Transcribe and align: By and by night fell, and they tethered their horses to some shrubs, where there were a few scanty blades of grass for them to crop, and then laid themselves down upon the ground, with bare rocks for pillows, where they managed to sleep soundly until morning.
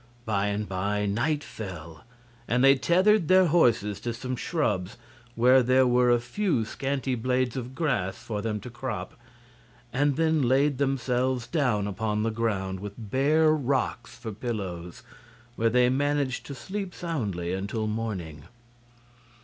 By 0.25 0.47
and 0.47 0.67
by 0.67 1.05
night 1.05 1.43
fell, 1.43 2.05
and 2.47 2.63
they 2.63 2.73
tethered 2.73 3.27
their 3.27 3.45
horses 3.45 3.99
to 3.99 4.15
some 4.15 4.35
shrubs, 4.35 4.97
where 5.35 5.61
there 5.61 5.85
were 5.85 6.09
a 6.09 6.19
few 6.19 6.65
scanty 6.65 7.13
blades 7.13 7.55
of 7.55 7.75
grass 7.75 8.17
for 8.17 8.41
them 8.41 8.59
to 8.61 8.71
crop, 8.71 9.13
and 9.93 10.15
then 10.15 10.41
laid 10.41 10.79
themselves 10.79 11.45
down 11.45 11.85
upon 11.85 12.23
the 12.23 12.31
ground, 12.31 12.79
with 12.79 12.93
bare 12.97 13.51
rocks 13.53 14.15
for 14.17 14.31
pillows, 14.31 15.03
where 15.55 15.69
they 15.69 15.87
managed 15.87 16.47
to 16.47 16.55
sleep 16.55 16.95
soundly 16.95 17.53
until 17.53 17.85
morning. 17.85 18.45